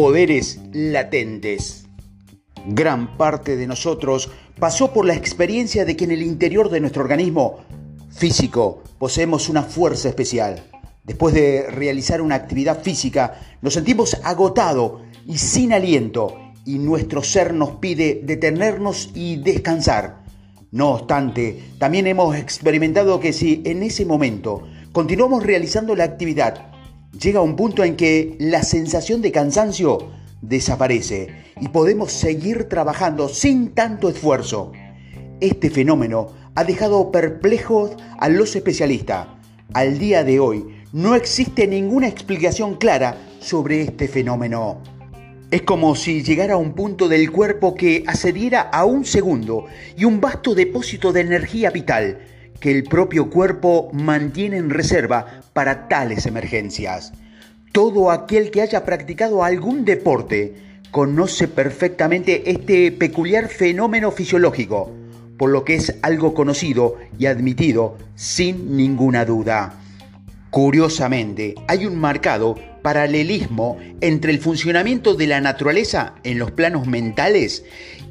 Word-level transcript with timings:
poderes 0.00 0.58
latentes. 0.72 1.84
Gran 2.66 3.18
parte 3.18 3.58
de 3.58 3.66
nosotros 3.66 4.30
pasó 4.58 4.94
por 4.94 5.04
la 5.04 5.12
experiencia 5.12 5.84
de 5.84 5.94
que 5.94 6.04
en 6.04 6.10
el 6.10 6.22
interior 6.22 6.70
de 6.70 6.80
nuestro 6.80 7.02
organismo 7.02 7.58
físico 8.08 8.82
poseemos 8.98 9.50
una 9.50 9.62
fuerza 9.62 10.08
especial. 10.08 10.64
Después 11.04 11.34
de 11.34 11.66
realizar 11.68 12.22
una 12.22 12.36
actividad 12.36 12.80
física, 12.80 13.42
nos 13.60 13.74
sentimos 13.74 14.18
agotados 14.24 15.02
y 15.26 15.36
sin 15.36 15.74
aliento 15.74 16.34
y 16.64 16.78
nuestro 16.78 17.22
ser 17.22 17.52
nos 17.52 17.72
pide 17.72 18.22
detenernos 18.24 19.10
y 19.14 19.36
descansar. 19.36 20.24
No 20.70 20.92
obstante, 20.92 21.62
también 21.78 22.06
hemos 22.06 22.36
experimentado 22.36 23.20
que 23.20 23.34
si 23.34 23.60
en 23.66 23.82
ese 23.82 24.06
momento 24.06 24.62
continuamos 24.92 25.42
realizando 25.44 25.94
la 25.94 26.04
actividad, 26.04 26.69
llega 27.18 27.40
un 27.40 27.56
punto 27.56 27.84
en 27.84 27.96
que 27.96 28.36
la 28.38 28.62
sensación 28.62 29.20
de 29.22 29.32
cansancio 29.32 30.10
desaparece 30.40 31.28
y 31.60 31.68
podemos 31.68 32.12
seguir 32.12 32.64
trabajando 32.64 33.28
sin 33.28 33.70
tanto 33.70 34.08
esfuerzo. 34.08 34.72
Este 35.40 35.70
fenómeno 35.70 36.28
ha 36.54 36.64
dejado 36.64 37.10
perplejos 37.10 37.92
a 38.18 38.28
los 38.28 38.54
especialistas. 38.56 39.28
Al 39.72 39.98
día 39.98 40.24
de 40.24 40.40
hoy 40.40 40.64
no 40.92 41.14
existe 41.14 41.66
ninguna 41.66 42.08
explicación 42.08 42.76
clara 42.76 43.16
sobre 43.40 43.82
este 43.82 44.08
fenómeno. 44.08 44.82
Es 45.50 45.62
como 45.62 45.96
si 45.96 46.22
llegara 46.22 46.54
a 46.54 46.58
un 46.58 46.74
punto 46.74 47.08
del 47.08 47.32
cuerpo 47.32 47.74
que 47.74 48.04
accediera 48.06 48.60
a 48.60 48.84
un 48.84 49.04
segundo 49.04 49.66
y 49.96 50.04
un 50.04 50.20
vasto 50.20 50.54
depósito 50.54 51.12
de 51.12 51.22
energía 51.22 51.70
vital 51.70 52.18
que 52.60 52.70
el 52.70 52.84
propio 52.84 53.30
cuerpo 53.30 53.90
mantiene 53.92 54.58
en 54.58 54.70
reserva 54.70 55.42
para 55.52 55.88
tales 55.88 56.26
emergencias. 56.26 57.12
Todo 57.72 58.10
aquel 58.10 58.50
que 58.50 58.62
haya 58.62 58.84
practicado 58.84 59.42
algún 59.42 59.84
deporte 59.84 60.54
conoce 60.90 61.48
perfectamente 61.48 62.50
este 62.50 62.92
peculiar 62.92 63.48
fenómeno 63.48 64.10
fisiológico, 64.10 64.92
por 65.38 65.50
lo 65.50 65.64
que 65.64 65.76
es 65.76 65.96
algo 66.02 66.34
conocido 66.34 66.96
y 67.18 67.26
admitido 67.26 67.96
sin 68.14 68.76
ninguna 68.76 69.24
duda. 69.24 69.74
Curiosamente, 70.50 71.54
hay 71.68 71.86
un 71.86 71.96
marcado 71.96 72.56
paralelismo 72.82 73.78
entre 74.00 74.32
el 74.32 74.40
funcionamiento 74.40 75.14
de 75.14 75.28
la 75.28 75.40
naturaleza 75.40 76.14
en 76.24 76.38
los 76.38 76.50
planos 76.50 76.86
mentales 76.88 77.64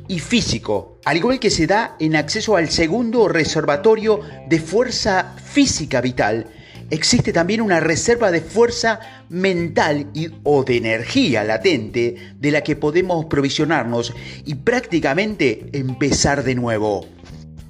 y 0.07 0.19
físico, 0.19 0.98
al 1.09 1.17
igual 1.17 1.39
que 1.39 1.49
se 1.49 1.65
da 1.65 1.95
en 1.99 2.15
acceso 2.15 2.55
al 2.55 2.69
segundo 2.69 3.27
reservatorio 3.27 4.19
de 4.47 4.59
fuerza 4.59 5.33
física 5.43 6.01
vital, 6.01 6.45
existe 6.91 7.33
también 7.33 7.61
una 7.61 7.79
reserva 7.79 8.29
de 8.29 8.41
fuerza 8.41 8.99
mental 9.27 10.05
y, 10.13 10.29
o 10.43 10.63
de 10.63 10.77
energía 10.77 11.43
latente 11.43 12.35
de 12.37 12.51
la 12.51 12.61
que 12.61 12.75
podemos 12.75 13.25
provisionarnos 13.25 14.13
y 14.45 14.53
prácticamente 14.53 15.71
empezar 15.73 16.43
de 16.43 16.53
nuevo. 16.53 17.07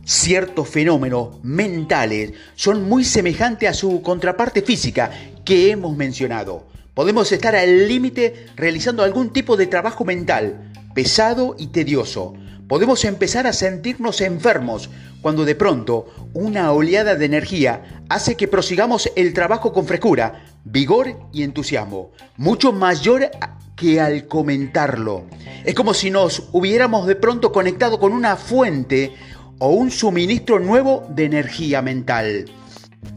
Ciertos 0.04 0.68
fenómenos 0.68 1.42
mentales 1.42 2.34
son 2.56 2.90
muy 2.90 3.06
semejantes 3.06 3.70
a 3.70 3.74
su 3.74 4.02
contraparte 4.02 4.64
física 4.64 5.12
que 5.46 5.72
hemos 5.72 5.96
mencionado. 5.96 6.68
Podemos 6.94 7.32
estar 7.32 7.56
al 7.56 7.88
límite 7.88 8.48
realizando 8.58 9.02
algún 9.02 9.32
tipo 9.32 9.56
de 9.56 9.68
trabajo 9.68 10.04
mental, 10.04 10.74
pesado 10.94 11.56
y 11.58 11.68
tedioso. 11.68 12.36
Podemos 12.70 13.04
empezar 13.04 13.48
a 13.48 13.52
sentirnos 13.52 14.22
enfermos 14.22 14.92
cuando 15.24 15.44
de 15.44 15.56
pronto 15.56 16.06
una 16.36 16.72
oleada 16.72 17.16
de 17.16 17.26
energía 17.26 18.04
hace 18.10 18.38
que 18.38 18.48
prosigamos 18.48 19.12
el 19.16 19.34
trabajo 19.34 19.74
con 19.74 19.88
frescura, 19.88 20.46
vigor 20.66 21.20
y 21.34 21.42
entusiasmo, 21.42 22.12
mucho 22.38 22.72
mayor 22.72 23.32
que 23.76 24.00
al 24.00 24.28
comentarlo. 24.28 25.26
Es 25.66 25.74
como 25.74 25.96
si 25.96 26.12
nos 26.12 26.48
hubiéramos 26.52 27.08
de 27.08 27.16
pronto 27.16 27.52
conectado 27.52 28.00
con 28.00 28.14
una 28.14 28.36
fuente 28.36 29.16
o 29.58 29.70
un 29.70 29.90
suministro 29.90 30.60
nuevo 30.60 31.08
de 31.10 31.26
energía 31.26 31.82
mental. 31.82 32.46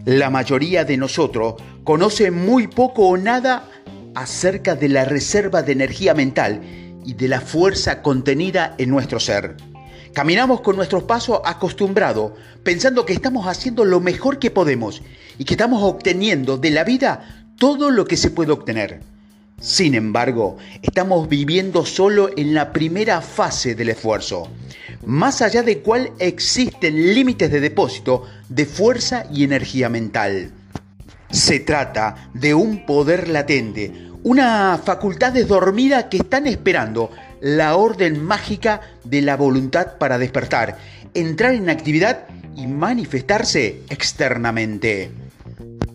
La 0.07 0.31
mayoría 0.31 0.87
de 0.87 0.97
nosotros 0.97 1.57
conoce 1.85 2.31
muy 2.31 2.69
poco 2.69 3.07
o 3.07 3.19
nada 3.19 3.69
acerca 4.15 4.77
de 4.77 4.89
la 4.89 5.05
reserva 5.05 5.63
de 5.63 5.73
energía 5.73 6.15
mental 6.15 6.63
y 7.05 7.15
de 7.15 7.29
la 7.29 7.41
fuerza 7.41 8.03
contenida 8.03 8.75
en 8.79 8.91
nuestro 8.91 9.21
ser. 9.21 9.57
Caminamos 10.13 10.61
con 10.61 10.77
nuestros 10.77 11.05
pasos 11.05 11.41
acostumbrados, 11.45 12.33
pensando 12.63 13.07
que 13.07 13.15
estamos 13.15 13.47
haciendo 13.47 13.85
lo 13.85 14.01
mejor 14.01 14.39
que 14.39 14.51
podemos 14.51 15.03
y 15.39 15.45
que 15.45 15.55
estamos 15.55 15.83
obteniendo 15.83 16.59
de 16.59 16.71
la 16.71 16.85
vida 16.85 17.47
todo 17.57 17.91
lo 17.91 18.05
que 18.05 18.17
se 18.17 18.31
puede 18.31 18.53
obtener. 18.53 19.01
Sin 19.61 19.95
embargo, 19.95 20.59
estamos 20.83 21.29
viviendo 21.29 21.87
solo 21.87 22.31
en 22.37 22.53
la 22.53 22.73
primera 22.73 23.21
fase 23.21 23.75
del 23.75 23.91
esfuerzo, 23.91 24.49
más 25.07 25.41
allá 25.41 25.63
de 25.63 25.79
cuál 25.79 26.11
existen 26.19 27.15
límites 27.15 27.51
de 27.51 27.61
depósito 27.61 28.25
de 28.49 28.67
fuerza 28.67 29.25
y 29.33 29.45
energía 29.45 29.89
mental. 29.89 30.51
Se 31.31 31.61
trata 31.61 32.29
de 32.35 32.55
un 32.55 32.85
poder 32.85 33.29
latente, 33.29 34.11
una 34.25 34.81
facultad 34.85 35.33
dormida 35.33 36.09
que 36.09 36.19
están 36.19 36.47
esperando 36.47 37.11
la 37.41 37.77
orden 37.77 38.23
mágica 38.23 38.81
de 39.05 39.21
la 39.21 39.37
voluntad 39.37 39.99
para 39.99 40.19
despertar, 40.19 40.79
entrar 41.15 41.55
en 41.55 41.69
actividad 41.69 42.27
y 42.57 42.67
manifestarse 42.67 43.83
externamente. 43.89 45.11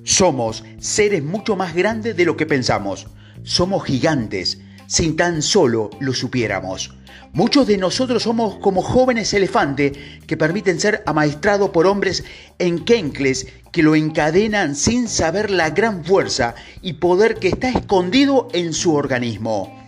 Somos 0.04 0.64
seres 0.80 1.24
mucho 1.24 1.56
más 1.56 1.74
grandes 1.74 2.18
de 2.18 2.26
lo 2.26 2.36
que 2.36 2.46
pensamos. 2.46 3.08
Somos 3.44 3.86
gigantes, 3.86 4.60
sin 4.88 5.16
tan 5.16 5.42
solo 5.42 5.90
lo 6.00 6.14
supiéramos. 6.14 6.97
Muchos 7.34 7.68
de 7.68 7.78
nosotros 7.78 8.24
somos 8.24 8.56
como 8.60 8.82
jóvenes 8.82 9.34
elefantes 9.34 9.94
que 10.26 10.38
permiten 10.38 10.80
ser 10.80 11.04
amaestrados 11.06 11.70
por 11.70 11.88
hombres 11.88 12.24
enquencles 12.60 13.48
que 13.72 13.84
lo 13.84 13.96
encadenan 13.96 14.76
sin 14.76 15.08
saber 15.08 15.52
la 15.52 15.70
gran 15.70 16.04
fuerza 16.04 16.56
y 16.82 16.94
poder 16.94 17.36
que 17.36 17.50
está 17.50 17.70
escondido 17.70 18.48
en 18.54 18.74
su 18.74 18.96
organismo. 18.96 19.88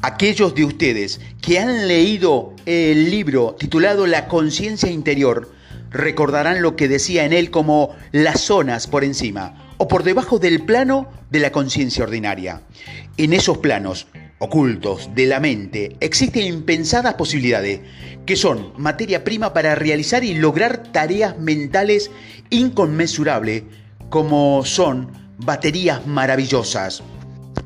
Aquellos 0.00 0.54
de 0.54 0.64
ustedes 0.64 1.20
que 1.42 1.58
han 1.58 1.88
leído 1.88 2.54
el 2.66 3.10
libro 3.10 3.56
titulado 3.58 4.06
La 4.06 4.28
conciencia 4.28 4.90
interior 4.90 5.52
recordarán 5.90 6.62
lo 6.62 6.76
que 6.76 6.88
decía 6.88 7.24
en 7.24 7.32
él 7.32 7.50
como 7.50 7.96
las 8.12 8.40
zonas 8.40 8.86
por 8.86 9.04
encima 9.04 9.74
o 9.78 9.88
por 9.88 10.04
debajo 10.04 10.38
del 10.38 10.62
plano 10.64 11.08
de 11.30 11.40
la 11.40 11.52
conciencia 11.52 12.04
ordinaria. 12.04 12.62
En 13.16 13.32
esos 13.32 13.58
planos 13.58 14.06
ocultos 14.38 15.10
de 15.14 15.26
la 15.26 15.40
mente 15.40 15.96
existen 16.00 16.44
impensadas 16.44 17.14
posibilidades 17.14 17.80
que 18.24 18.36
son 18.36 18.72
materia 18.76 19.24
prima 19.24 19.52
para 19.52 19.74
realizar 19.74 20.22
y 20.22 20.34
lograr 20.34 20.92
tareas 20.92 21.38
mentales 21.38 22.10
inconmensurables 22.50 23.64
como 24.10 24.64
son 24.64 25.10
baterías 25.38 26.06
maravillosas. 26.06 27.02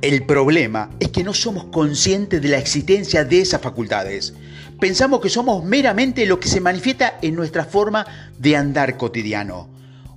El 0.01 0.25
problema 0.25 0.91
es 1.01 1.09
que 1.09 1.25
no 1.25 1.35
somos 1.35 1.65
conscientes 1.67 2.41
de 2.41 2.49
la 2.49 2.59
existencia 2.59 3.25
de 3.25 3.41
esas 3.41 3.61
facultades. 3.61 4.35
Pensamos 4.81 5.21
que 5.21 5.29
somos 5.29 5.65
meramente 5.65 6.27
lo 6.27 6.41
que 6.41 6.49
se 6.49 6.61
manifiesta 6.61 7.19
en 7.23 7.35
nuestra 7.35 7.65
forma 7.65 8.07
de 8.39 8.57
andar 8.57 8.97
cotidiano. 8.97 9.72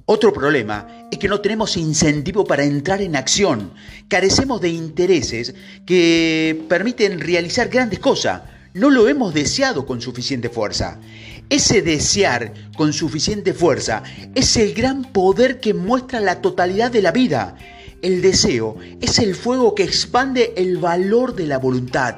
Otro 0.07 0.31
problema 0.31 1.07
es 1.11 1.17
que 1.17 1.27
no 1.27 1.41
tenemos 1.41 1.77
incentivo 1.77 2.45
para 2.45 2.63
entrar 2.63 3.01
en 3.01 3.15
acción. 3.15 3.71
Carecemos 4.07 4.61
de 4.61 4.69
intereses 4.69 5.55
que 5.83 6.63
permiten 6.69 7.19
realizar 7.19 7.69
grandes 7.69 7.97
cosas. 7.97 8.43
No 8.75 8.91
lo 8.91 9.07
hemos 9.07 9.33
deseado 9.33 9.87
con 9.87 10.01
suficiente 10.01 10.49
fuerza. 10.49 10.99
Ese 11.49 11.81
desear 11.81 12.53
con 12.77 12.93
suficiente 12.93 13.51
fuerza 13.55 14.03
es 14.35 14.55
el 14.57 14.75
gran 14.75 15.11
poder 15.11 15.59
que 15.59 15.73
muestra 15.73 16.19
la 16.19 16.39
totalidad 16.39 16.91
de 16.91 17.01
la 17.01 17.11
vida. 17.11 17.57
El 18.03 18.21
deseo 18.21 18.77
es 19.01 19.17
el 19.17 19.33
fuego 19.33 19.73
que 19.73 19.83
expande 19.83 20.53
el 20.55 20.77
valor 20.77 21.35
de 21.35 21.47
la 21.47 21.57
voluntad. 21.57 22.17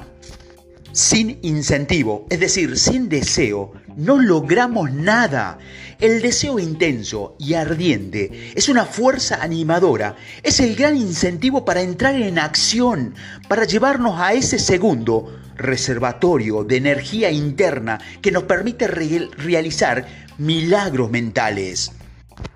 Sin 0.92 1.38
incentivo, 1.40 2.26
es 2.28 2.40
decir, 2.40 2.76
sin 2.76 3.08
deseo, 3.08 3.72
no 3.98 4.18
logramos 4.18 4.92
nada. 4.92 5.58
El 5.98 6.22
deseo 6.22 6.58
intenso 6.58 7.34
y 7.38 7.54
ardiente 7.54 8.52
es 8.54 8.68
una 8.68 8.86
fuerza 8.86 9.42
animadora, 9.42 10.16
es 10.42 10.60
el 10.60 10.76
gran 10.76 10.96
incentivo 10.96 11.64
para 11.64 11.82
entrar 11.82 12.14
en 12.14 12.38
acción, 12.38 13.14
para 13.48 13.64
llevarnos 13.64 14.20
a 14.20 14.32
ese 14.32 14.58
segundo 14.60 15.36
reservatorio 15.56 16.62
de 16.62 16.76
energía 16.76 17.30
interna 17.32 18.00
que 18.22 18.30
nos 18.30 18.44
permite 18.44 18.86
realizar 18.86 20.06
milagros 20.38 21.10
mentales. 21.10 21.90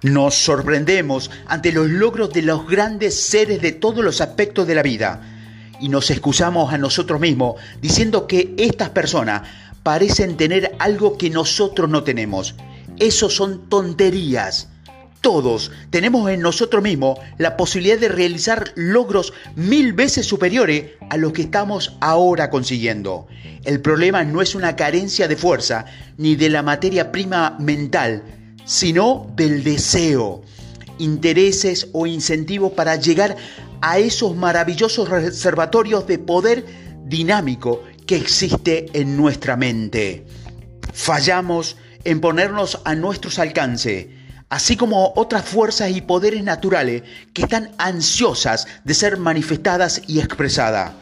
Nos 0.03 0.37
sorprendemos 0.37 1.33
ante 1.49 1.73
los 1.73 1.91
logros 1.91 2.33
de 2.33 2.43
los 2.43 2.69
grandes 2.69 3.21
seres 3.21 3.61
de 3.61 3.73
todos 3.73 4.05
los 4.05 4.21
aspectos 4.21 4.69
de 4.69 4.77
la 4.77 4.83
vida 4.83 5.21
y 5.81 5.89
nos 5.89 6.13
excusamos 6.13 6.73
a 6.73 6.79
nosotros 6.79 7.21
mismos 7.21 7.57
diciendo 7.81 8.29
que 8.29 8.55
estas 8.57 8.91
personas 8.91 9.43
parecen 9.83 10.37
tener 10.37 10.75
algo 10.79 11.19
que 11.19 11.31
nosotros 11.31 11.89
no 11.91 12.05
tenemos. 12.05 12.55
Eso 12.99 13.31
son 13.31 13.69
tonterías. 13.69 14.69
todos 15.21 15.71
tenemos 15.91 16.29
en 16.31 16.41
nosotros 16.41 16.83
mismos 16.83 17.17
la 17.39 17.57
posibilidad 17.57 17.97
de 17.97 18.09
realizar 18.09 18.73
logros 18.75 19.33
mil 19.55 19.93
veces 19.93 20.27
superiores 20.27 20.95
a 21.11 21.17
los 21.17 21.33
que 21.33 21.43
estamos 21.43 21.97
ahora 22.01 22.51
consiguiendo. 22.51 23.29
El 23.65 23.81
problema 23.81 24.25
no 24.25 24.43
es 24.43 24.57
una 24.57 24.75
carencia 24.75 25.29
de 25.29 25.37
fuerza 25.37 25.85
ni 26.19 26.35
de 26.35 26.51
la 26.51 26.65
materia 26.65 27.13
prima 27.13 27.57
mental, 27.61 28.25
sino 28.65 29.33
del 29.37 29.63
deseo, 29.63 30.43
intereses 30.99 31.89
o 31.93 32.09
incentivos 32.09 32.73
para 32.73 32.97
llegar 32.97 33.37
a 33.81 33.99
esos 33.99 34.35
maravillosos 34.35 35.09
reservatorios 35.09 36.05
de 36.09 36.19
poder 36.19 36.65
dinámico 37.05 37.83
que 38.13 38.19
existe 38.19 38.91
en 38.93 39.17
nuestra 39.17 39.57
mente. 39.57 40.27
Fallamos 40.93 41.79
en 42.05 42.21
ponernos 42.21 42.79
a 42.85 42.95
nuestros 42.95 43.39
alcances 43.39 44.09
así 44.51 44.77
como 44.77 45.15
otras 45.17 45.47
fuerzas 45.47 45.93
y 45.93 46.03
poderes 46.03 46.45
naturales 46.45 47.05
que 47.33 47.41
están 47.41 47.71
ansiosas 47.79 48.67
de 48.85 48.93
ser 48.93 49.17
manifestadas 49.17 50.03
y 50.07 50.21
expresadas. 50.21 50.93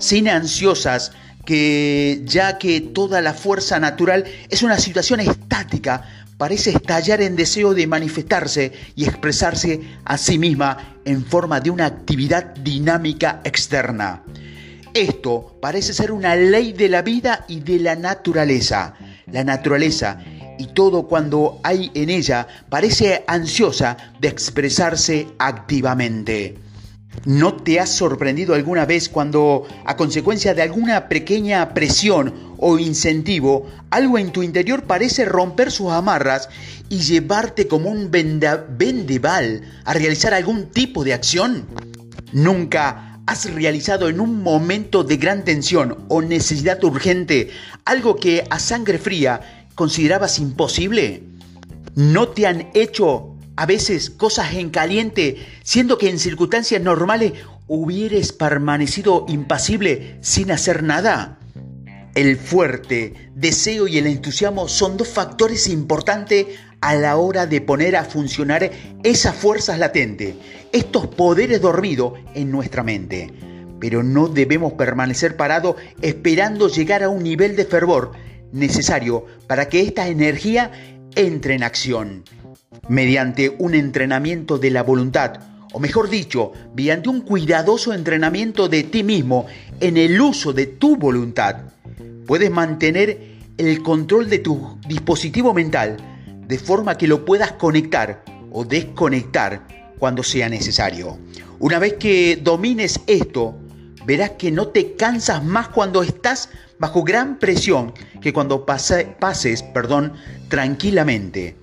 Sin 0.00 0.28
ansiosas 0.28 1.12
que 1.44 2.22
ya 2.24 2.58
que 2.58 2.80
toda 2.80 3.20
la 3.20 3.32
fuerza 3.32 3.78
natural 3.78 4.24
es 4.50 4.64
una 4.64 4.80
situación 4.80 5.20
estática, 5.20 6.02
parece 6.36 6.70
estallar 6.70 7.22
en 7.22 7.36
deseo 7.36 7.74
de 7.74 7.86
manifestarse 7.86 8.72
y 8.96 9.04
expresarse 9.04 9.82
a 10.04 10.18
sí 10.18 10.36
misma 10.36 10.96
en 11.04 11.24
forma 11.24 11.60
de 11.60 11.70
una 11.70 11.86
actividad 11.86 12.56
dinámica 12.56 13.40
externa. 13.44 14.24
Esto 14.96 15.58
parece 15.60 15.92
ser 15.92 16.10
una 16.10 16.34
ley 16.36 16.72
de 16.72 16.88
la 16.88 17.02
vida 17.02 17.44
y 17.48 17.60
de 17.60 17.80
la 17.80 17.96
naturaleza. 17.96 18.94
La 19.30 19.44
naturaleza 19.44 20.24
y 20.58 20.68
todo 20.68 21.06
cuando 21.06 21.60
hay 21.62 21.90
en 21.92 22.08
ella 22.08 22.48
parece 22.70 23.22
ansiosa 23.26 23.98
de 24.18 24.28
expresarse 24.28 25.26
activamente. 25.38 26.56
¿No 27.26 27.56
te 27.56 27.78
has 27.78 27.90
sorprendido 27.90 28.54
alguna 28.54 28.86
vez 28.86 29.10
cuando, 29.10 29.66
a 29.84 29.96
consecuencia 29.98 30.54
de 30.54 30.62
alguna 30.62 31.10
pequeña 31.10 31.74
presión 31.74 32.32
o 32.56 32.78
incentivo, 32.78 33.66
algo 33.90 34.16
en 34.16 34.32
tu 34.32 34.42
interior 34.42 34.84
parece 34.84 35.26
romper 35.26 35.70
sus 35.70 35.92
amarras 35.92 36.48
y 36.88 37.00
llevarte 37.00 37.68
como 37.68 37.90
un 37.90 38.10
vendeval 38.10 39.60
a 39.84 39.92
realizar 39.92 40.32
algún 40.32 40.70
tipo 40.70 41.04
de 41.04 41.12
acción? 41.12 41.66
¿Nunca 42.32 43.15
has 43.26 43.52
realizado 43.52 44.08
en 44.08 44.20
un 44.20 44.42
momento 44.42 45.02
de 45.02 45.16
gran 45.16 45.44
tensión 45.44 46.04
o 46.08 46.22
necesidad 46.22 46.82
urgente 46.84 47.50
algo 47.84 48.16
que 48.16 48.44
a 48.48 48.58
sangre 48.58 48.98
fría 48.98 49.66
considerabas 49.74 50.38
imposible? 50.38 51.24
¿No 51.94 52.28
te 52.28 52.46
han 52.46 52.70
hecho 52.74 53.34
a 53.56 53.66
veces 53.66 54.10
cosas 54.10 54.54
en 54.54 54.70
caliente, 54.70 55.44
siendo 55.62 55.98
que 55.98 56.08
en 56.08 56.18
circunstancias 56.18 56.80
normales 56.80 57.32
hubieres 57.66 58.32
permanecido 58.32 59.26
impasible 59.28 60.18
sin 60.20 60.52
hacer 60.52 60.82
nada? 60.82 61.38
El 62.14 62.36
fuerte 62.38 63.30
deseo 63.34 63.88
y 63.88 63.98
el 63.98 64.06
entusiasmo 64.06 64.68
son 64.68 64.96
dos 64.96 65.08
factores 65.08 65.68
importantes 65.68 66.46
a 66.80 66.94
la 66.94 67.16
hora 67.16 67.46
de 67.46 67.60
poner 67.60 67.96
a 67.96 68.04
funcionar 68.04 68.70
esas 69.02 69.34
fuerzas 69.34 69.78
latentes, 69.78 70.34
estos 70.72 71.06
poderes 71.06 71.60
dormidos 71.60 72.14
en 72.34 72.50
nuestra 72.50 72.82
mente. 72.82 73.32
Pero 73.80 74.02
no 74.02 74.28
debemos 74.28 74.74
permanecer 74.74 75.36
parados 75.36 75.76
esperando 76.00 76.68
llegar 76.68 77.02
a 77.02 77.08
un 77.08 77.22
nivel 77.22 77.56
de 77.56 77.64
fervor 77.64 78.12
necesario 78.52 79.26
para 79.46 79.68
que 79.68 79.82
esta 79.82 80.08
energía 80.08 80.70
entre 81.14 81.54
en 81.54 81.62
acción. 81.62 82.24
Mediante 82.88 83.54
un 83.58 83.74
entrenamiento 83.74 84.58
de 84.58 84.70
la 84.70 84.82
voluntad, 84.82 85.40
o 85.72 85.80
mejor 85.80 86.08
dicho, 86.08 86.52
mediante 86.74 87.08
un 87.08 87.20
cuidadoso 87.20 87.92
entrenamiento 87.92 88.68
de 88.68 88.84
ti 88.84 89.02
mismo 89.02 89.46
en 89.80 89.96
el 89.96 90.20
uso 90.20 90.52
de 90.52 90.66
tu 90.66 90.96
voluntad, 90.96 91.56
puedes 92.26 92.50
mantener 92.50 93.36
el 93.58 93.82
control 93.82 94.28
de 94.28 94.38
tu 94.38 94.78
dispositivo 94.86 95.52
mental 95.52 96.15
de 96.46 96.58
forma 96.58 96.96
que 96.96 97.08
lo 97.08 97.24
puedas 97.24 97.52
conectar 97.52 98.24
o 98.50 98.64
desconectar 98.64 99.66
cuando 99.98 100.22
sea 100.22 100.48
necesario. 100.48 101.18
Una 101.58 101.78
vez 101.78 101.94
que 101.94 102.36
domines 102.36 103.00
esto, 103.06 103.56
verás 104.04 104.32
que 104.32 104.50
no 104.50 104.68
te 104.68 104.94
cansas 104.94 105.42
más 105.42 105.68
cuando 105.68 106.02
estás 106.02 106.48
bajo 106.78 107.02
gran 107.02 107.38
presión 107.38 107.92
que 108.20 108.32
cuando 108.32 108.64
pases 108.66 109.62
perdón, 109.74 110.12
tranquilamente. 110.48 111.56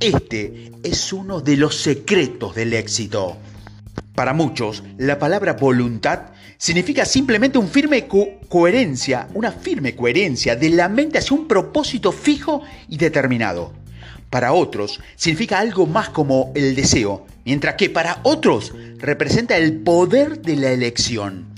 Este 0.00 0.72
es 0.82 1.12
uno 1.12 1.40
de 1.40 1.56
los 1.56 1.76
secretos 1.76 2.54
del 2.54 2.72
éxito. 2.72 3.36
Para 4.14 4.32
muchos, 4.32 4.82
la 4.96 5.18
palabra 5.18 5.54
voluntad 5.54 6.32
significa 6.56 7.04
simplemente 7.04 7.58
un 7.58 7.68
firme 7.68 8.08
coherencia, 8.48 9.28
una 9.34 9.52
firme 9.52 9.94
coherencia 9.94 10.56
de 10.56 10.70
la 10.70 10.88
mente 10.88 11.18
hacia 11.18 11.36
un 11.36 11.46
propósito 11.46 12.12
fijo 12.12 12.62
y 12.88 12.96
determinado. 12.96 13.83
Para 14.34 14.52
otros, 14.52 15.00
significa 15.14 15.60
algo 15.60 15.86
más 15.86 16.08
como 16.08 16.50
el 16.56 16.74
deseo, 16.74 17.24
mientras 17.44 17.76
que 17.76 17.88
para 17.88 18.18
otros 18.24 18.72
representa 18.98 19.56
el 19.56 19.78
poder 19.82 20.42
de 20.42 20.56
la 20.56 20.72
elección. 20.72 21.54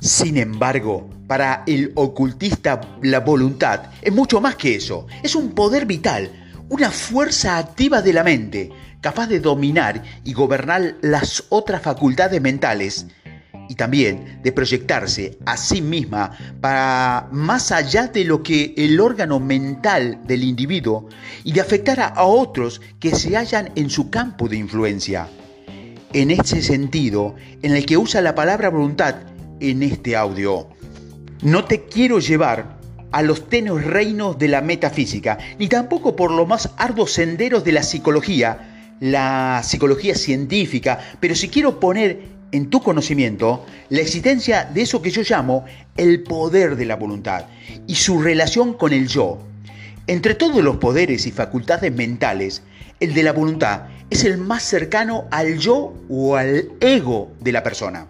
Sin 0.00 0.38
embargo, 0.38 1.10
para 1.26 1.62
el 1.66 1.92
ocultista 1.94 2.80
la 3.02 3.20
voluntad 3.20 3.90
es 4.00 4.14
mucho 4.14 4.40
más 4.40 4.56
que 4.56 4.76
eso. 4.76 5.06
Es 5.22 5.34
un 5.34 5.50
poder 5.50 5.84
vital, 5.84 6.30
una 6.70 6.90
fuerza 6.90 7.58
activa 7.58 8.00
de 8.00 8.14
la 8.14 8.24
mente, 8.24 8.72
capaz 9.02 9.26
de 9.26 9.40
dominar 9.40 10.02
y 10.24 10.32
gobernar 10.32 10.94
las 11.02 11.44
otras 11.50 11.82
facultades 11.82 12.40
mentales 12.40 13.08
y 13.68 13.74
también 13.74 14.40
de 14.42 14.52
proyectarse 14.52 15.38
a 15.44 15.56
sí 15.56 15.82
misma 15.82 16.30
para 16.60 17.28
más 17.32 17.72
allá 17.72 18.08
de 18.08 18.24
lo 18.24 18.42
que 18.42 18.74
el 18.76 19.00
órgano 19.00 19.40
mental 19.40 20.20
del 20.26 20.44
individuo 20.44 21.08
y 21.44 21.52
de 21.52 21.60
afectar 21.60 22.00
a 22.00 22.22
otros 22.24 22.80
que 23.00 23.14
se 23.14 23.36
hallan 23.36 23.70
en 23.76 23.90
su 23.90 24.10
campo 24.10 24.48
de 24.48 24.56
influencia. 24.56 25.28
En 26.12 26.30
ese 26.30 26.62
sentido, 26.62 27.34
en 27.62 27.74
el 27.74 27.84
que 27.84 27.96
usa 27.96 28.20
la 28.20 28.34
palabra 28.34 28.70
voluntad, 28.70 29.16
en 29.60 29.82
este 29.82 30.16
audio. 30.16 30.68
No 31.42 31.64
te 31.64 31.84
quiero 31.84 32.18
llevar 32.18 32.78
a 33.12 33.22
los 33.22 33.48
tenues 33.48 33.84
reinos 33.84 34.38
de 34.38 34.48
la 34.48 34.60
metafísica, 34.60 35.38
ni 35.58 35.68
tampoco 35.68 36.16
por 36.16 36.30
los 36.30 36.46
más 36.46 36.70
arduos 36.76 37.12
senderos 37.12 37.64
de 37.64 37.72
la 37.72 37.82
psicología, 37.82 38.94
la 39.00 39.62
psicología 39.64 40.14
científica, 40.14 40.98
pero 41.20 41.34
si 41.34 41.48
quiero 41.48 41.78
poner 41.80 42.35
en 42.56 42.70
tu 42.70 42.82
conocimiento 42.82 43.64
la 43.88 44.00
existencia 44.00 44.64
de 44.64 44.82
eso 44.82 45.02
que 45.02 45.10
yo 45.10 45.22
llamo 45.22 45.64
el 45.96 46.22
poder 46.22 46.76
de 46.76 46.86
la 46.86 46.96
voluntad 46.96 47.46
y 47.86 47.94
su 47.94 48.20
relación 48.20 48.74
con 48.74 48.92
el 48.92 49.08
yo. 49.08 49.38
Entre 50.06 50.34
todos 50.34 50.62
los 50.62 50.76
poderes 50.76 51.26
y 51.26 51.32
facultades 51.32 51.92
mentales, 51.92 52.62
el 53.00 53.12
de 53.14 53.22
la 53.22 53.32
voluntad 53.32 53.88
es 54.10 54.24
el 54.24 54.38
más 54.38 54.62
cercano 54.62 55.24
al 55.30 55.58
yo 55.58 55.92
o 56.08 56.36
al 56.36 56.70
ego 56.80 57.32
de 57.40 57.52
la 57.52 57.62
persona 57.62 58.06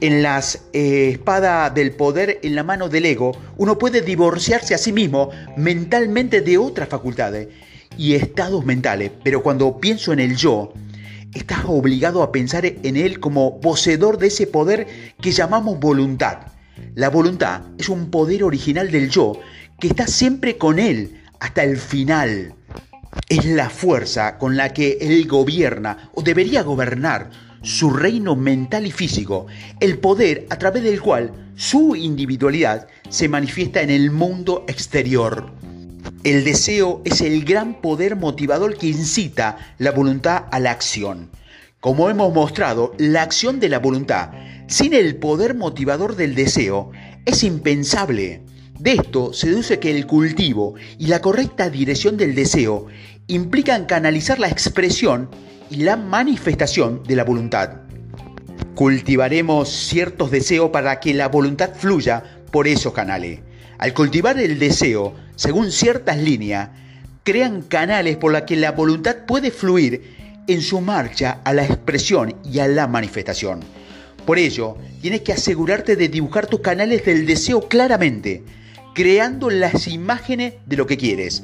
en 0.00 0.22
las 0.22 0.66
eh, 0.74 1.10
espada 1.12 1.70
del 1.70 1.92
poder 1.92 2.38
en 2.42 2.54
la 2.54 2.62
mano 2.62 2.90
del 2.90 3.06
ego, 3.06 3.32
uno 3.56 3.78
puede 3.78 4.02
divorciarse 4.02 4.74
a 4.74 4.78
sí 4.78 4.92
mismo 4.92 5.30
mentalmente 5.56 6.42
de 6.42 6.58
otras 6.58 6.90
facultades 6.90 7.48
y 7.96 8.14
estados 8.14 8.66
mentales, 8.66 9.12
pero 9.22 9.42
cuando 9.42 9.80
pienso 9.80 10.12
en 10.12 10.20
el 10.20 10.36
yo, 10.36 10.74
estás 11.34 11.64
obligado 11.66 12.22
a 12.22 12.32
pensar 12.32 12.64
en 12.64 12.96
él 12.96 13.20
como 13.20 13.60
poseedor 13.60 14.18
de 14.18 14.28
ese 14.28 14.46
poder 14.46 14.86
que 15.20 15.32
llamamos 15.32 15.78
voluntad. 15.80 16.38
La 16.94 17.10
voluntad 17.10 17.62
es 17.78 17.88
un 17.88 18.10
poder 18.10 18.44
original 18.44 18.90
del 18.90 19.10
yo 19.10 19.40
que 19.78 19.88
está 19.88 20.06
siempre 20.06 20.56
con 20.56 20.78
él 20.78 21.22
hasta 21.40 21.62
el 21.62 21.76
final. 21.76 22.54
Es 23.28 23.44
la 23.44 23.70
fuerza 23.70 24.38
con 24.38 24.56
la 24.56 24.72
que 24.72 24.98
él 25.00 25.26
gobierna 25.28 26.10
o 26.14 26.22
debería 26.22 26.62
gobernar 26.62 27.30
su 27.62 27.90
reino 27.90 28.36
mental 28.36 28.86
y 28.86 28.92
físico, 28.92 29.46
el 29.80 29.98
poder 29.98 30.46
a 30.50 30.58
través 30.58 30.82
del 30.82 31.00
cual 31.00 31.32
su 31.56 31.96
individualidad 31.96 32.88
se 33.08 33.28
manifiesta 33.28 33.80
en 33.80 33.90
el 33.90 34.10
mundo 34.10 34.64
exterior. 34.68 35.50
El 36.24 36.42
deseo 36.42 37.02
es 37.04 37.20
el 37.20 37.44
gran 37.44 37.82
poder 37.82 38.16
motivador 38.16 38.78
que 38.78 38.86
incita 38.86 39.58
la 39.76 39.90
voluntad 39.90 40.44
a 40.50 40.58
la 40.58 40.70
acción. 40.70 41.30
Como 41.80 42.08
hemos 42.08 42.32
mostrado, 42.32 42.94
la 42.96 43.20
acción 43.20 43.60
de 43.60 43.68
la 43.68 43.78
voluntad 43.78 44.30
sin 44.66 44.94
el 44.94 45.16
poder 45.16 45.54
motivador 45.54 46.16
del 46.16 46.34
deseo 46.34 46.92
es 47.26 47.44
impensable. 47.44 48.40
De 48.78 48.92
esto 48.92 49.34
se 49.34 49.50
deduce 49.50 49.78
que 49.78 49.90
el 49.90 50.06
cultivo 50.06 50.76
y 50.98 51.08
la 51.08 51.20
correcta 51.20 51.68
dirección 51.68 52.16
del 52.16 52.34
deseo 52.34 52.86
implican 53.26 53.84
canalizar 53.84 54.38
la 54.38 54.48
expresión 54.48 55.28
y 55.68 55.82
la 55.82 55.98
manifestación 55.98 57.02
de 57.02 57.16
la 57.16 57.24
voluntad. 57.24 57.82
Cultivaremos 58.74 59.68
ciertos 59.68 60.30
deseos 60.30 60.70
para 60.70 61.00
que 61.00 61.12
la 61.12 61.28
voluntad 61.28 61.74
fluya 61.74 62.40
por 62.50 62.66
esos 62.66 62.94
canales. 62.94 63.40
Al 63.84 63.92
cultivar 63.92 64.40
el 64.40 64.58
deseo, 64.58 65.12
según 65.36 65.70
ciertas 65.70 66.16
líneas, 66.16 66.70
crean 67.22 67.60
canales 67.60 68.16
por 68.16 68.32
los 68.32 68.40
que 68.44 68.56
la 68.56 68.72
voluntad 68.72 69.26
puede 69.26 69.50
fluir 69.50 70.40
en 70.48 70.62
su 70.62 70.80
marcha 70.80 71.42
a 71.44 71.52
la 71.52 71.66
expresión 71.66 72.34
y 72.50 72.60
a 72.60 72.66
la 72.66 72.86
manifestación. 72.86 73.60
Por 74.24 74.38
ello, 74.38 74.78
tienes 75.02 75.20
que 75.20 75.34
asegurarte 75.34 75.96
de 75.96 76.08
dibujar 76.08 76.46
tus 76.46 76.60
canales 76.60 77.04
del 77.04 77.26
deseo 77.26 77.68
claramente, 77.68 78.42
creando 78.94 79.50
las 79.50 79.86
imágenes 79.86 80.54
de 80.64 80.76
lo 80.78 80.86
que 80.86 80.96
quieres. 80.96 81.42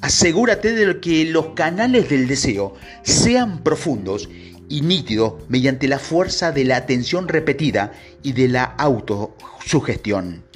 Asegúrate 0.00 0.72
de 0.74 1.00
que 1.00 1.24
los 1.24 1.54
canales 1.54 2.08
del 2.08 2.28
deseo 2.28 2.76
sean 3.02 3.64
profundos 3.64 4.28
y 4.68 4.82
nítidos 4.82 5.42
mediante 5.48 5.88
la 5.88 5.98
fuerza 5.98 6.52
de 6.52 6.66
la 6.66 6.76
atención 6.76 7.26
repetida 7.26 7.90
y 8.22 8.30
de 8.30 8.46
la 8.46 8.62
autosugestión. 8.62 10.48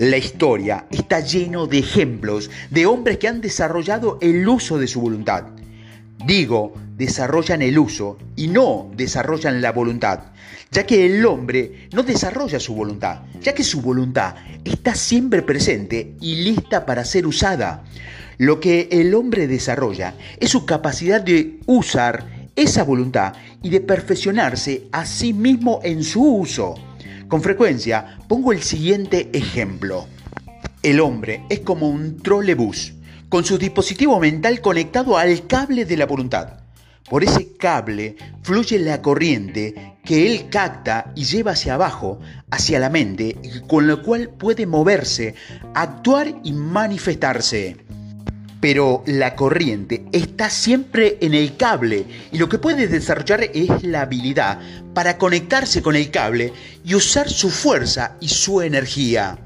La 0.00 0.16
historia 0.16 0.86
está 0.90 1.20
lleno 1.20 1.66
de 1.66 1.80
ejemplos 1.80 2.50
de 2.70 2.86
hombres 2.86 3.18
que 3.18 3.28
han 3.28 3.42
desarrollado 3.42 4.16
el 4.22 4.48
uso 4.48 4.78
de 4.78 4.86
su 4.86 5.02
voluntad. 5.02 5.48
Digo, 6.24 6.72
desarrollan 6.96 7.60
el 7.60 7.78
uso 7.78 8.16
y 8.34 8.48
no 8.48 8.90
desarrollan 8.96 9.60
la 9.60 9.72
voluntad, 9.72 10.32
ya 10.70 10.86
que 10.86 11.04
el 11.04 11.26
hombre 11.26 11.90
no 11.92 12.02
desarrolla 12.02 12.58
su 12.58 12.74
voluntad, 12.74 13.24
ya 13.42 13.52
que 13.52 13.62
su 13.62 13.82
voluntad 13.82 14.36
está 14.64 14.94
siempre 14.94 15.42
presente 15.42 16.14
y 16.18 16.36
lista 16.36 16.86
para 16.86 17.04
ser 17.04 17.26
usada. 17.26 17.84
Lo 18.38 18.58
que 18.58 18.88
el 18.90 19.14
hombre 19.14 19.48
desarrolla 19.48 20.14
es 20.38 20.48
su 20.48 20.64
capacidad 20.64 21.20
de 21.20 21.60
usar 21.66 22.48
esa 22.56 22.84
voluntad 22.84 23.34
y 23.62 23.68
de 23.68 23.82
perfeccionarse 23.82 24.88
a 24.92 25.04
sí 25.04 25.34
mismo 25.34 25.80
en 25.82 26.04
su 26.04 26.24
uso. 26.24 26.74
Con 27.30 27.42
frecuencia 27.44 28.18
pongo 28.26 28.50
el 28.50 28.60
siguiente 28.60 29.30
ejemplo. 29.32 30.08
El 30.82 30.98
hombre 30.98 31.44
es 31.48 31.60
como 31.60 31.88
un 31.88 32.20
trolebús 32.20 32.94
con 33.28 33.44
su 33.44 33.56
dispositivo 33.56 34.18
mental 34.18 34.60
conectado 34.60 35.16
al 35.16 35.46
cable 35.46 35.84
de 35.84 35.96
la 35.96 36.06
voluntad. 36.06 36.54
Por 37.08 37.22
ese 37.22 37.56
cable 37.56 38.16
fluye 38.42 38.80
la 38.80 39.00
corriente 39.00 39.94
que 40.04 40.26
él 40.26 40.48
capta 40.50 41.12
y 41.14 41.22
lleva 41.22 41.52
hacia 41.52 41.74
abajo, 41.74 42.18
hacia 42.50 42.80
la 42.80 42.90
mente, 42.90 43.36
con 43.68 43.86
lo 43.86 44.02
cual 44.02 44.30
puede 44.30 44.66
moverse, 44.66 45.36
actuar 45.72 46.34
y 46.42 46.52
manifestarse. 46.52 47.76
Pero 48.60 49.02
la 49.06 49.34
corriente 49.34 50.04
está 50.12 50.50
siempre 50.50 51.16
en 51.20 51.34
el 51.34 51.56
cable 51.56 52.04
y 52.30 52.38
lo 52.38 52.48
que 52.48 52.58
puede 52.58 52.88
desarrollar 52.88 53.44
es 53.54 53.82
la 53.82 54.02
habilidad 54.02 54.60
para 54.94 55.16
conectarse 55.16 55.80
con 55.80 55.96
el 55.96 56.10
cable 56.10 56.52
y 56.84 56.94
usar 56.94 57.30
su 57.30 57.50
fuerza 57.50 58.16
y 58.20 58.28
su 58.28 58.60
energía. 58.60 59.38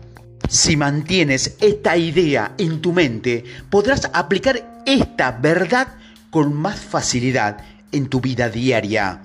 Si 0.48 0.76
mantienes 0.76 1.56
esta 1.60 1.96
idea 1.96 2.54
en 2.58 2.80
tu 2.80 2.92
mente, 2.92 3.44
podrás 3.70 4.10
aplicar 4.12 4.82
esta 4.84 5.30
verdad 5.32 5.88
con 6.30 6.52
más 6.52 6.80
facilidad 6.80 7.58
en 7.92 8.08
tu 8.08 8.20
vida 8.20 8.48
diaria. 8.50 9.22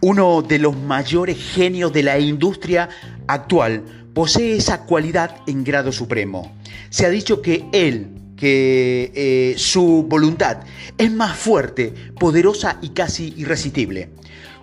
Uno 0.00 0.42
de 0.42 0.58
los 0.58 0.76
mayores 0.76 1.38
genios 1.38 1.92
de 1.92 2.02
la 2.02 2.18
industria 2.18 2.88
actual 3.26 4.10
posee 4.12 4.56
esa 4.56 4.82
cualidad 4.82 5.36
en 5.46 5.64
grado 5.64 5.92
supremo. 5.92 6.52
Se 6.90 7.06
ha 7.06 7.10
dicho 7.10 7.40
que 7.40 7.64
él, 7.72 8.08
que 8.36 9.12
eh, 9.14 9.54
su 9.56 10.06
voluntad 10.08 10.60
es 10.98 11.12
más 11.12 11.36
fuerte, 11.36 11.92
poderosa 12.18 12.78
y 12.82 12.90
casi 12.90 13.34
irresistible. 13.36 14.10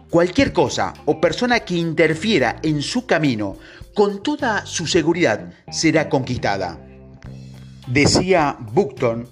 Cualquier 0.10 0.52
cosa 0.52 0.94
o 1.06 1.22
persona 1.22 1.62
que 1.62 1.76
interfiera 1.76 2.58
en 2.64 2.82
su 2.82 3.06
camino 3.06 3.58
con 3.94 4.22
toda 4.22 4.66
su 4.66 4.88
seguridad 4.88 5.54
será 5.72 6.10
conquistada. 6.10 6.80
Decía 7.88 8.58
Buckton 8.74 9.28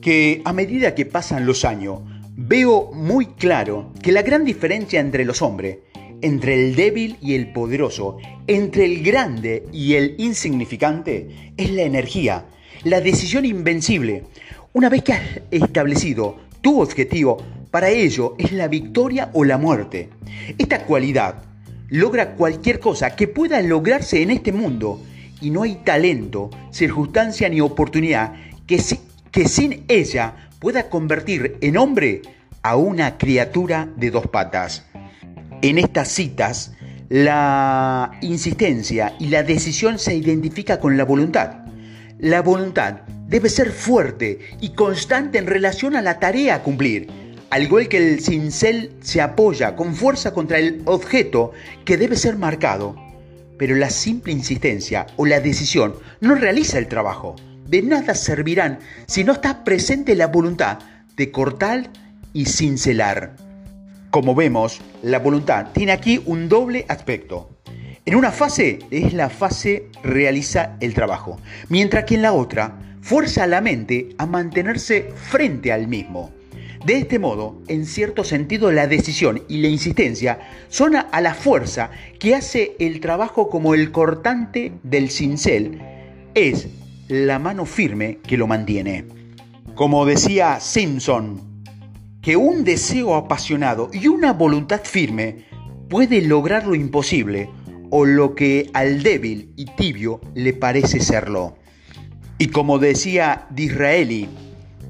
que 0.00 0.42
a 0.44 0.52
medida 0.52 0.94
que 0.94 1.06
pasan 1.06 1.46
los 1.46 1.64
años, 1.64 2.00
veo 2.36 2.90
muy 2.92 3.26
claro 3.26 3.92
que 4.02 4.12
la 4.12 4.22
gran 4.22 4.44
diferencia 4.44 5.00
entre 5.00 5.24
los 5.24 5.40
hombres, 5.40 5.78
entre 6.20 6.54
el 6.54 6.76
débil 6.76 7.16
y 7.22 7.34
el 7.34 7.52
poderoso, 7.52 8.18
entre 8.46 8.84
el 8.84 9.02
grande 9.02 9.66
y 9.72 9.94
el 9.94 10.14
insignificante, 10.18 11.52
es 11.56 11.70
la 11.70 11.82
energía, 11.82 12.46
la 12.84 13.00
decisión 13.00 13.44
invencible. 13.44 14.24
Una 14.72 14.88
vez 14.88 15.02
que 15.02 15.14
has 15.14 15.22
establecido 15.50 16.36
tu 16.60 16.80
objetivo, 16.80 17.38
para 17.70 17.88
ello 17.88 18.34
es 18.38 18.52
la 18.52 18.68
victoria 18.68 19.30
o 19.32 19.44
la 19.44 19.58
muerte. 19.58 20.10
Esta 20.58 20.84
cualidad 20.84 21.42
logra 21.88 22.34
cualquier 22.34 22.80
cosa 22.80 23.16
que 23.16 23.26
pueda 23.26 23.60
lograrse 23.62 24.22
en 24.22 24.30
este 24.30 24.52
mundo 24.52 25.00
y 25.40 25.50
no 25.50 25.62
hay 25.62 25.76
talento, 25.76 26.50
circunstancia 26.70 27.48
ni 27.48 27.60
oportunidad 27.60 28.34
que, 28.66 28.80
que 29.30 29.48
sin 29.48 29.84
ella 29.88 30.50
pueda 30.58 30.88
convertir 30.88 31.56
en 31.60 31.76
hombre 31.76 32.22
a 32.62 32.76
una 32.76 33.18
criatura 33.18 33.88
de 33.96 34.10
dos 34.10 34.26
patas. 34.28 34.86
En 35.62 35.78
estas 35.78 36.08
citas, 36.08 36.72
la 37.08 38.12
insistencia 38.22 39.14
y 39.18 39.28
la 39.28 39.42
decisión 39.42 39.98
se 39.98 40.14
identifica 40.14 40.80
con 40.80 40.96
la 40.96 41.04
voluntad. 41.04 41.63
La 42.24 42.40
voluntad 42.40 43.02
debe 43.28 43.50
ser 43.50 43.70
fuerte 43.70 44.38
y 44.58 44.70
constante 44.70 45.36
en 45.36 45.46
relación 45.46 45.94
a 45.94 46.00
la 46.00 46.20
tarea 46.20 46.54
a 46.54 46.62
cumplir 46.62 47.06
al 47.50 47.64
igual 47.64 47.86
que 47.86 47.98
el 47.98 48.20
cincel 48.20 48.92
se 49.02 49.20
apoya 49.20 49.76
con 49.76 49.94
fuerza 49.94 50.32
contra 50.32 50.58
el 50.58 50.80
objeto 50.86 51.52
que 51.84 51.98
debe 51.98 52.16
ser 52.16 52.38
marcado, 52.38 52.96
pero 53.58 53.76
la 53.76 53.90
simple 53.90 54.32
insistencia 54.32 55.06
o 55.16 55.26
la 55.26 55.38
decisión 55.38 55.96
no 56.22 56.34
realiza 56.34 56.78
el 56.78 56.88
trabajo. 56.88 57.36
De 57.68 57.82
nada 57.82 58.14
servirán 58.14 58.78
si 59.06 59.22
no 59.22 59.34
está 59.34 59.62
presente 59.62 60.16
la 60.16 60.28
voluntad 60.28 60.78
de 61.16 61.30
cortar 61.30 61.90
y 62.32 62.46
cincelar. 62.46 63.36
Como 64.10 64.34
vemos, 64.34 64.80
la 65.02 65.18
voluntad 65.18 65.66
tiene 65.74 65.92
aquí 65.92 66.22
un 66.24 66.48
doble 66.48 66.86
aspecto. 66.88 67.53
En 68.06 68.16
una 68.16 68.32
fase 68.32 68.80
es 68.90 69.14
la 69.14 69.30
fase 69.30 69.88
realiza 70.02 70.76
el 70.80 70.92
trabajo, 70.92 71.40
mientras 71.70 72.04
que 72.04 72.16
en 72.16 72.22
la 72.22 72.34
otra 72.34 72.78
fuerza 73.00 73.44
a 73.44 73.46
la 73.46 73.62
mente 73.62 74.10
a 74.18 74.26
mantenerse 74.26 75.08
frente 75.14 75.72
al 75.72 75.88
mismo. 75.88 76.30
De 76.84 76.98
este 76.98 77.18
modo, 77.18 77.62
en 77.66 77.86
cierto 77.86 78.22
sentido, 78.22 78.70
la 78.70 78.86
decisión 78.86 79.42
y 79.48 79.62
la 79.62 79.68
insistencia 79.68 80.38
son 80.68 80.96
a 80.96 81.20
la 81.22 81.32
fuerza 81.32 81.90
que 82.18 82.34
hace 82.34 82.76
el 82.78 83.00
trabajo 83.00 83.48
como 83.48 83.72
el 83.72 83.90
cortante 83.90 84.72
del 84.82 85.08
cincel, 85.08 85.80
es 86.34 86.68
la 87.08 87.38
mano 87.38 87.64
firme 87.64 88.18
que 88.18 88.36
lo 88.36 88.46
mantiene. 88.46 89.06
Como 89.74 90.04
decía 90.04 90.60
Simpson, 90.60 91.40
que 92.20 92.36
un 92.36 92.64
deseo 92.64 93.14
apasionado 93.14 93.88
y 93.94 94.08
una 94.08 94.34
voluntad 94.34 94.82
firme 94.84 95.46
puede 95.88 96.20
lograr 96.20 96.66
lo 96.66 96.74
imposible 96.74 97.48
o 97.96 98.06
lo 98.06 98.34
que 98.34 98.70
al 98.74 99.04
débil 99.04 99.52
y 99.54 99.66
tibio 99.66 100.20
le 100.34 100.52
parece 100.52 100.98
serlo. 100.98 101.56
Y 102.38 102.48
como 102.48 102.80
decía 102.80 103.46
Disraeli, 103.50 104.28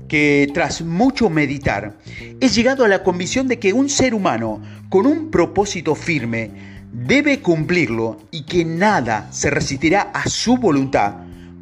que 0.08 0.48
tras 0.54 0.80
mucho 0.80 1.28
meditar 1.28 1.98
he 2.40 2.48
llegado 2.48 2.82
a 2.82 2.88
la 2.88 3.02
convicción 3.02 3.46
de 3.46 3.58
que 3.58 3.74
un 3.74 3.90
ser 3.90 4.14
humano 4.14 4.62
con 4.88 5.04
un 5.04 5.30
propósito 5.30 5.94
firme 5.94 6.50
debe 6.94 7.40
cumplirlo 7.40 8.16
y 8.30 8.44
que 8.44 8.64
nada 8.64 9.30
se 9.30 9.50
resistirá 9.50 10.10
a 10.14 10.26
su 10.26 10.56
voluntad 10.56 11.16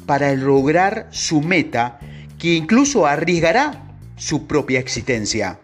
para 0.05 0.33
lograr 0.35 1.09
su 1.11 1.41
meta 1.41 1.99
que 2.39 2.53
incluso 2.53 3.05
arriesgará 3.05 3.97
su 4.15 4.47
propia 4.47 4.79
existencia. 4.79 5.59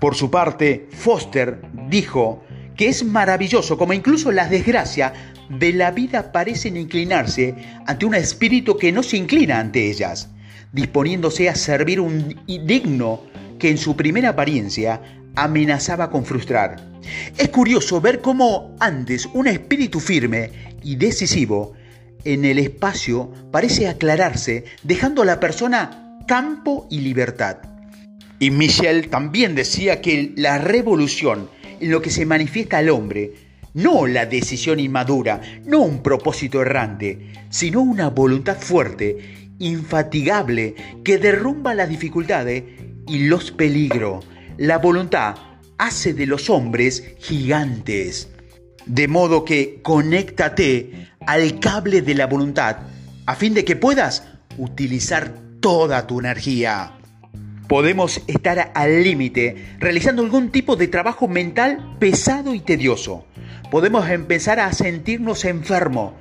Por 0.00 0.16
su 0.16 0.32
parte, 0.32 0.88
Foster 0.90 1.62
dijo 1.88 2.42
que 2.76 2.88
es 2.88 3.04
maravilloso 3.04 3.78
como 3.78 3.92
incluso 3.92 4.32
las 4.32 4.50
desgracias 4.50 5.12
de 5.48 5.72
la 5.72 5.90
vida 5.90 6.32
parecen 6.32 6.76
inclinarse 6.76 7.54
ante 7.86 8.06
un 8.06 8.14
espíritu 8.14 8.76
que 8.76 8.92
no 8.92 9.02
se 9.02 9.16
inclina 9.16 9.58
ante 9.58 9.88
ellas 9.90 10.30
disponiéndose 10.72 11.48
a 11.48 11.54
servir 11.54 12.00
un 12.00 12.36
digno 12.46 13.22
que 13.58 13.70
en 13.70 13.78
su 13.78 13.96
primera 13.96 14.30
apariencia 14.30 15.00
amenazaba 15.34 16.10
con 16.10 16.24
frustrar. 16.24 16.76
Es 17.36 17.48
curioso 17.48 18.00
ver 18.00 18.20
cómo 18.20 18.76
antes 18.78 19.26
un 19.32 19.46
espíritu 19.46 20.00
firme 20.00 20.50
y 20.82 20.96
decisivo 20.96 21.72
en 22.24 22.44
el 22.44 22.58
espacio 22.58 23.32
parece 23.50 23.88
aclararse, 23.88 24.64
dejando 24.82 25.22
a 25.22 25.26
la 25.26 25.40
persona 25.40 26.18
campo 26.26 26.86
y 26.90 27.00
libertad. 27.00 27.58
Y 28.38 28.50
Michel 28.50 29.08
también 29.08 29.54
decía 29.54 30.02
que 30.02 30.34
la 30.36 30.58
revolución 30.58 31.48
en 31.80 31.90
lo 31.90 32.00
que 32.02 32.10
se 32.10 32.26
manifiesta 32.26 32.78
al 32.78 32.90
hombre, 32.90 33.32
no 33.74 34.06
la 34.06 34.26
decisión 34.26 34.80
inmadura, 34.80 35.40
no 35.64 35.80
un 35.80 36.02
propósito 36.02 36.62
errante, 36.62 37.32
sino 37.50 37.82
una 37.82 38.08
voluntad 38.08 38.56
fuerte 38.58 39.48
infatigable 39.58 40.74
que 41.04 41.18
derrumba 41.18 41.74
las 41.74 41.88
dificultades 41.88 42.64
y 43.06 43.26
los 43.26 43.50
peligros. 43.50 44.24
La 44.56 44.78
voluntad 44.78 45.36
hace 45.78 46.14
de 46.14 46.26
los 46.26 46.48
hombres 46.50 47.04
gigantes. 47.18 48.30
De 48.86 49.08
modo 49.08 49.44
que 49.44 49.80
conéctate 49.82 51.08
al 51.26 51.58
cable 51.60 52.02
de 52.02 52.14
la 52.14 52.26
voluntad 52.26 52.78
a 53.26 53.34
fin 53.34 53.54
de 53.54 53.64
que 53.64 53.76
puedas 53.76 54.24
utilizar 54.56 55.34
toda 55.60 56.06
tu 56.06 56.20
energía. 56.20 56.95
Podemos 57.68 58.22
estar 58.28 58.70
al 58.74 59.02
límite 59.02 59.76
realizando 59.80 60.22
algún 60.22 60.50
tipo 60.50 60.76
de 60.76 60.86
trabajo 60.86 61.26
mental 61.26 61.96
pesado 61.98 62.54
y 62.54 62.60
tedioso. 62.60 63.24
Podemos 63.72 64.08
empezar 64.08 64.60
a 64.60 64.72
sentirnos 64.72 65.44
enfermos 65.44 66.12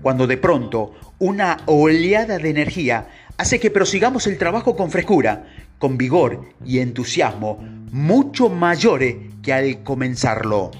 cuando 0.00 0.26
de 0.26 0.38
pronto 0.38 0.94
una 1.18 1.58
oleada 1.66 2.38
de 2.38 2.48
energía 2.48 3.08
hace 3.36 3.60
que 3.60 3.70
prosigamos 3.70 4.26
el 4.26 4.38
trabajo 4.38 4.76
con 4.76 4.90
frescura, 4.90 5.44
con 5.78 5.98
vigor 5.98 6.46
y 6.64 6.78
entusiasmo 6.78 7.58
mucho 7.92 8.48
mayores 8.48 9.16
que 9.42 9.52
al 9.52 9.82
comenzarlo. 9.82 10.70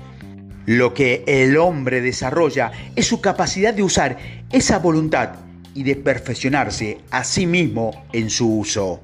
Lo 0.64 0.94
que 0.94 1.22
el 1.26 1.58
hombre 1.58 2.00
desarrolla 2.00 2.72
es 2.96 3.06
su 3.06 3.20
capacidad 3.20 3.74
de 3.74 3.82
usar 3.82 4.16
esa 4.50 4.78
voluntad 4.78 5.34
y 5.74 5.82
de 5.82 5.96
perfeccionarse 5.96 6.98
a 7.10 7.24
sí 7.24 7.46
mismo 7.46 8.06
en 8.14 8.30
su 8.30 8.60
uso. 8.60 9.02